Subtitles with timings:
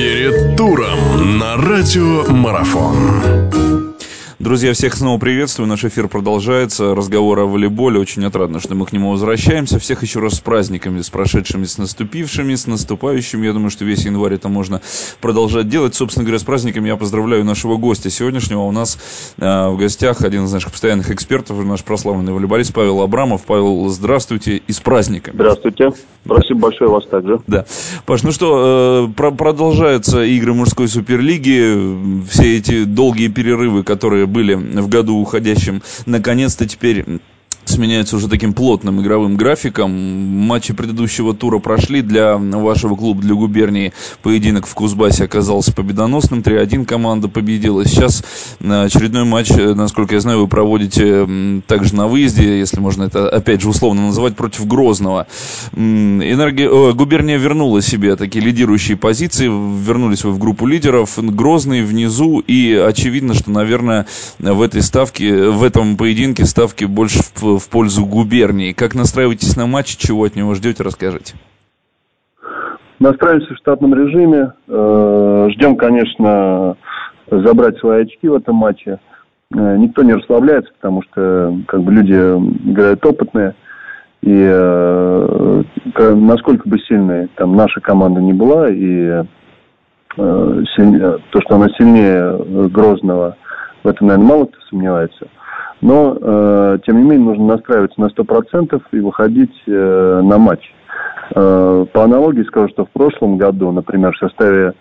[0.00, 3.49] Перед туром на радио Марафон.
[4.40, 5.68] Друзья, всех снова приветствую.
[5.68, 6.94] Наш эфир продолжается.
[6.94, 8.00] Разговор о волейболе.
[8.00, 9.78] Очень отрадно, что мы к нему возвращаемся.
[9.78, 13.44] Всех еще раз с праздниками, с прошедшими, с наступившими, с наступающими.
[13.44, 14.80] Я думаю, что весь январь это можно
[15.20, 15.94] продолжать делать.
[15.94, 18.60] Собственно говоря, с праздниками я поздравляю нашего гостя сегодняшнего.
[18.60, 18.98] У нас
[19.36, 23.42] э, в гостях один из наших постоянных экспертов, наш прославленный волейболист Павел Абрамов.
[23.42, 25.34] Павел, здравствуйте и с праздниками.
[25.34, 25.90] Здравствуйте.
[26.24, 27.40] Спасибо большое вас также.
[27.46, 27.66] Да.
[28.06, 32.24] Паш, ну что, э, про продолжаются игры мужской суперлиги.
[32.30, 37.04] Все эти долгие перерывы, которые были в году уходящем, наконец-то теперь
[37.70, 39.90] сменяется уже таким плотным игровым графиком.
[39.90, 43.92] Матчи предыдущего тура прошли для вашего клуба, для губернии.
[44.22, 46.40] Поединок в Кузбассе оказался победоносным.
[46.40, 47.84] 3-1 команда победила.
[47.84, 48.24] Сейчас
[48.60, 53.62] очередной матч, э, насколько я знаю, вы проводите также на выезде, если можно это опять
[53.62, 55.26] же условно называть, против Грозного.
[55.74, 56.68] Энерги...
[56.92, 59.46] Губерния вернула себе такие лидирующие позиции.
[59.46, 61.18] Вернулись вы в группу лидеров.
[61.18, 62.40] Грозный внизу.
[62.40, 64.06] И очевидно, что, наверное,
[64.38, 68.72] в этой ставке, в этом поединке ставки больше в в пользу губернии.
[68.72, 71.34] Как настраиваетесь на матч, чего от него ждете, расскажите.
[72.98, 74.52] Настраиваемся в штатном режиме.
[74.68, 76.76] Э, ждем, конечно,
[77.30, 78.98] забрать свои очки в этом матче.
[79.54, 83.54] Э, никто не расслабляется, потому что как бы люди играют опытные.
[84.22, 85.62] И э,
[85.96, 89.24] насколько бы сильной там наша команда не была, и
[90.16, 90.44] то,
[91.40, 93.36] что она сильнее Грозного,
[93.84, 95.28] в этом, наверное, мало кто сомневается–
[95.80, 100.72] но, э, тем не менее, нужно настраиваться на 100% и выходить э, на матч.
[101.34, 104.74] Э, по аналогии скажу, что в прошлом году, например, в составе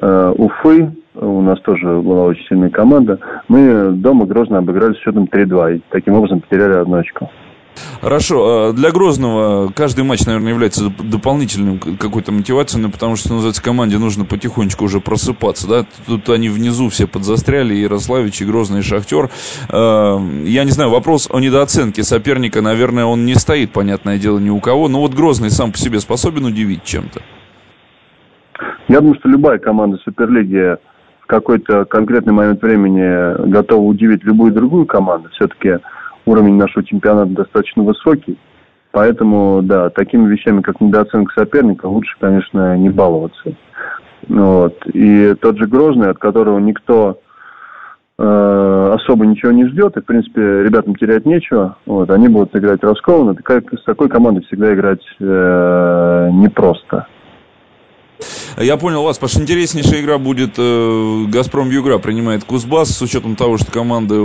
[0.00, 5.76] э, Уфы, у нас тоже была очень сильная команда, мы дома Грозно обыграли счетом 3-2
[5.76, 7.30] и таким образом потеряли одну очко.
[8.00, 8.68] Хорошо.
[8.68, 13.98] А для Грозного каждый матч, наверное, является дополнительным какой-то мотивацией, ну, потому что, называется, команде
[13.98, 15.86] нужно потихонечку уже просыпаться, да?
[16.06, 19.28] Тут они внизу все подзастряли, и Ярославич, и Грозный, и Шахтер.
[19.68, 24.50] А, я не знаю, вопрос о недооценке соперника, наверное, он не стоит, понятное дело, ни
[24.50, 27.20] у кого, но вот Грозный сам по себе способен удивить чем-то?
[28.88, 30.76] Я думаю, что любая команда Суперлиги
[31.20, 35.28] в какой-то конкретный момент времени готова удивить любую другую команду.
[35.32, 35.78] Все-таки
[36.26, 38.38] уровень нашего чемпионата достаточно высокий.
[38.92, 43.54] Поэтому, да, такими вещами, как недооценка соперника, лучше, конечно, не баловаться.
[44.28, 44.76] Вот.
[44.92, 47.20] И тот же Грозный, от которого никто
[48.18, 52.82] э, особо ничего не ждет, и, в принципе, ребятам терять нечего, вот, они будут играть
[52.82, 53.34] раскованно.
[53.34, 57.06] Такая, с такой командой всегда играть э, непросто.
[58.58, 63.58] Я понял вас, Паш, интереснейшая игра будет э, Газпром Югра принимает Кузбасс с учетом того,
[63.58, 64.16] что команды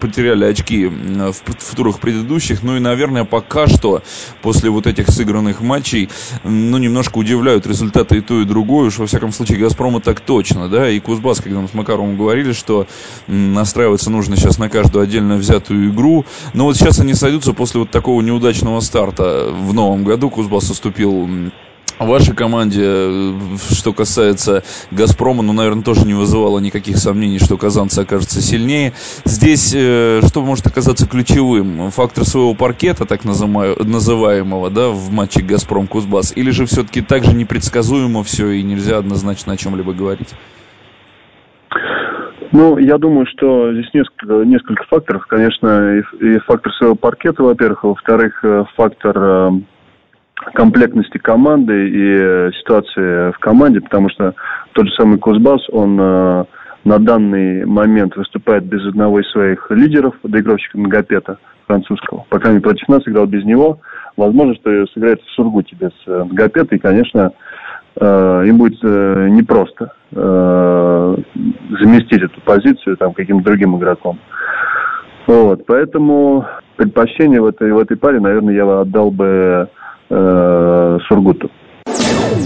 [0.00, 2.62] потеряли очки в, в турах предыдущих.
[2.62, 4.02] Ну и, наверное, пока что
[4.42, 6.08] после вот этих сыгранных матчей,
[6.44, 8.86] ну, немножко удивляют результаты и то, и другое.
[8.86, 10.88] Уж во всяком случае Газпрома так точно, да.
[10.88, 12.86] И Кузбасс, когда мы с Макаровым говорили, что
[13.26, 16.24] настраиваться нужно сейчас на каждую отдельно взятую игру.
[16.54, 20.30] Но вот сейчас они сойдутся после вот такого неудачного старта в новом году.
[20.30, 21.28] Кузбасс уступил
[22.04, 23.32] вашей команде, э,
[23.72, 28.92] что касается «Газпрома», ну, наверное, тоже не вызывало никаких сомнений, что казанцы окажутся сильнее.
[29.24, 31.90] Здесь э, что может оказаться ключевым?
[31.90, 38.22] Фактор своего паркета, так называемого, да, в матче «Газпром-Кузбасс», или же все-таки так же непредсказуемо
[38.22, 40.34] все и нельзя однозначно о чем-либо говорить?
[42.52, 45.26] Ну, я думаю, что здесь несколько, несколько факторов.
[45.26, 49.52] Конечно, и, и фактор своего паркета, во-первых, а во-вторых, э, фактор
[50.54, 54.34] комплектности команды и э, ситуации в команде, потому что
[54.72, 56.44] тот же самый Кузбасс, он э,
[56.84, 62.24] на данный момент выступает без одного из своих лидеров, доигровщика Нагопета французского.
[62.28, 63.80] По крайней мере, против нас играл без него.
[64.16, 66.24] Возможно, что сыграет в Сургуте без э,
[66.70, 67.32] и, конечно,
[68.00, 74.20] им будет непросто заместить эту позицию там каким-то другим игроком.
[75.26, 79.68] Вот, поэтому предпочтение в этой, в этой паре, наверное, я отдал бы
[80.10, 81.50] э, Сургуту.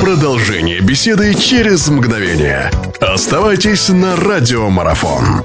[0.00, 2.70] Продолжение беседы через мгновение.
[3.00, 5.44] Оставайтесь на радиомарафон.